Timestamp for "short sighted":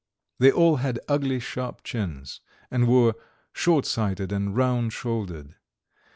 3.53-4.31